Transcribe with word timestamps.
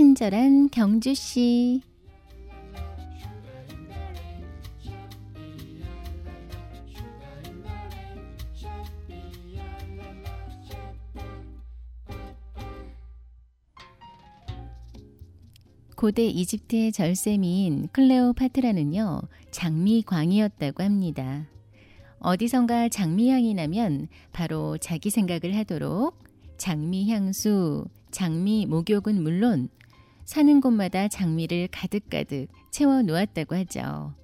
친절한 0.00 0.70
경주 0.70 1.14
씨. 1.14 1.82
고대 15.94 16.24
이집트의 16.24 16.92
절세미인 16.92 17.88
클레오파트라는요, 17.92 19.20
장미광이었다고 19.50 20.82
합니다. 20.82 21.46
어디선가 22.20 22.88
장미향이 22.88 23.52
나면 23.52 24.08
바로 24.32 24.78
자기 24.78 25.10
생각을 25.10 25.54
하도록 25.58 26.18
장미향수, 26.56 27.84
장미 28.10 28.64
목욕은 28.64 29.22
물론 29.22 29.68
사는 30.30 30.60
곳마다 30.60 31.08
장미를 31.08 31.66
가득가득 31.72 32.46
채워 32.70 33.02
놓았다고 33.02 33.56
하죠. 33.56 34.14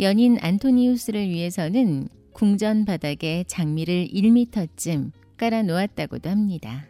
연인 0.00 0.38
안토니우스를 0.40 1.28
위해서는 1.28 2.08
궁전 2.32 2.84
바닥에 2.84 3.44
장미를 3.46 4.08
1미터쯤 4.08 5.12
깔아 5.36 5.62
놓았다고도 5.62 6.28
합니다. 6.28 6.88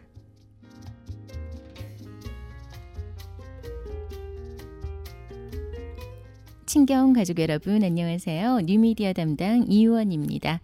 친경 6.65 7.13
가족 7.13 7.37
여러분 7.37 7.83
안녕하세요. 7.83 8.61
뉴미디어 8.61 9.13
담당 9.13 9.65
이유원입니다. 9.67 10.61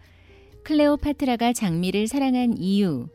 클레오파트라가 0.63 1.53
장미를 1.53 2.07
사랑한 2.07 2.57
이유. 2.57 3.07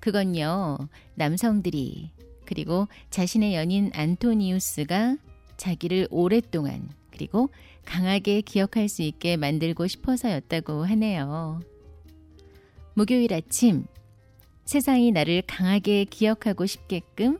그건요, 0.00 0.88
남성들이, 1.16 2.12
그리고 2.52 2.86
자신의 3.08 3.54
연인 3.54 3.90
안토니우스가 3.94 5.16
자기를 5.56 6.08
오랫동안, 6.10 6.86
그리고 7.10 7.48
강하게 7.86 8.42
기억할 8.42 8.90
수 8.90 9.00
있게 9.00 9.38
만들고 9.38 9.86
싶어서였다고 9.86 10.84
하네요. 10.84 11.60
목요일 12.92 13.32
아침, 13.32 13.86
세상이 14.66 15.12
나를 15.12 15.42
강하게 15.46 16.04
기억하고 16.04 16.66
싶게끔 16.66 17.38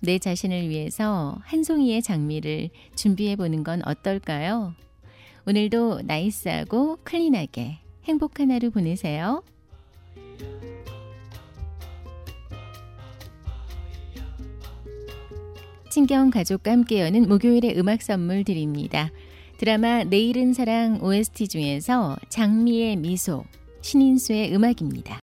내 0.00 0.18
자신을 0.18 0.70
위해서 0.70 1.36
한 1.42 1.62
송이의 1.62 2.00
장미를 2.00 2.70
준비해 2.94 3.36
보는 3.36 3.64
건 3.64 3.82
어떨까요? 3.84 4.72
오늘도 5.46 6.02
나이스하고 6.04 7.00
클린하게 7.04 7.80
행복한 8.04 8.50
하루 8.50 8.70
보내세요. 8.70 9.42
친경 15.98 16.30
가족과 16.30 16.70
함께 16.70 17.00
여는 17.00 17.26
목요일의 17.28 17.76
음악 17.76 18.02
선물 18.02 18.44
드립니다. 18.44 19.10
드라마 19.56 20.04
내일은 20.04 20.52
사랑 20.52 21.02
OST 21.02 21.48
중에서 21.48 22.16
장미의 22.28 22.94
미소, 22.94 23.44
신인수의 23.80 24.54
음악입니다. 24.54 25.18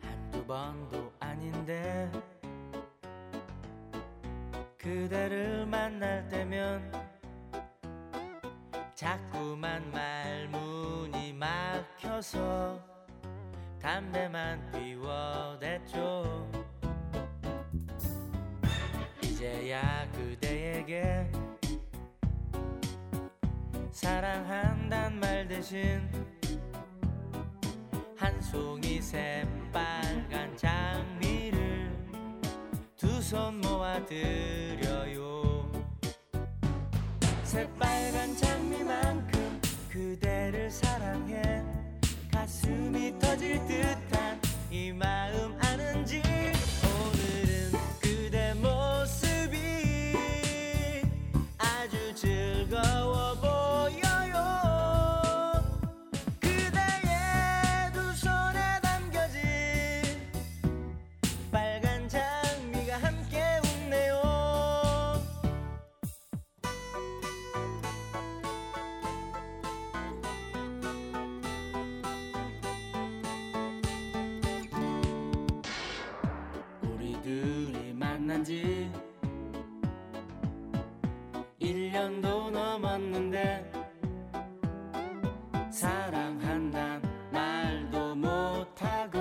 한두 0.00 0.42
번도 0.46 1.12
아닌데 1.20 2.10
그대를 4.88 5.66
만날 5.66 6.26
때면 6.30 6.90
자꾸만 8.94 9.92
말문이 9.92 11.34
막혀서 11.34 12.82
담배만 13.78 14.72
피워댔죠. 14.72 16.50
이제야 19.22 20.10
그대에게 20.12 21.30
사랑한단 23.90 25.20
말 25.20 25.46
대신 25.46 26.10
한 28.16 28.40
송이 28.40 29.02
새빨 29.02 30.07
두손 33.28 33.60
모아 33.60 34.02
드려요. 34.06 35.70
새빨간 37.44 38.34
장미만큼 38.34 39.60
그대를 39.90 40.70
사랑해. 40.70 41.62
가슴이 42.32 43.18
터질 43.18 43.58
듯한 43.66 44.40
이 44.70 44.92
마음 44.92 45.54
만난 78.28 78.44
지 78.44 78.92
1년도 81.58 82.50
넘었는데 82.50 83.72
사랑한단 85.72 87.00
말도 87.32 88.14
못하고 88.16 89.18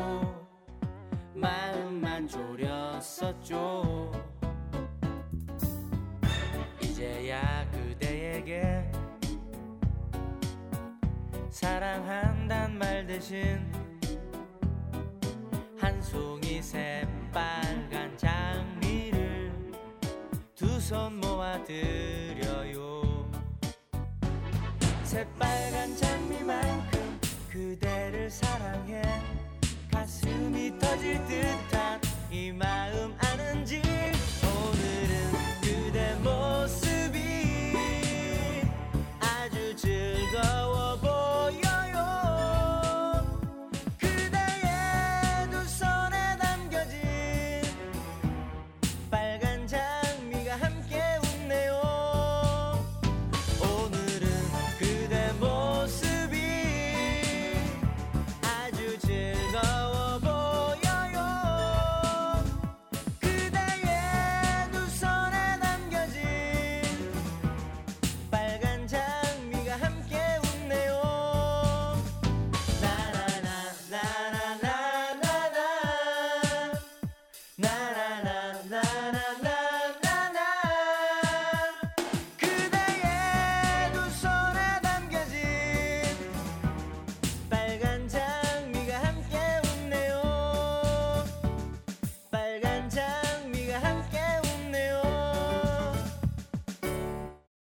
마음만 1.34 2.28
졸였었죠. 2.28 4.12
이제야 6.81 7.66
그대에게 7.72 8.91
사랑한단 11.50 12.78
말 12.78 13.07
대신 13.07 13.72
한 15.79 16.01
송이 16.01 16.62
새 16.62 17.07
손 20.88 21.20
모아 21.20 21.62
드려요. 21.66 23.30
새빨간 25.03 25.98
장미만큼 25.98 27.20
그대를 27.50 28.30
사랑해. 28.31 29.02
가슴이 29.92 30.80
터질 30.80 31.22
듯한 31.26 32.00
이 32.31 32.53
마음 32.53 32.97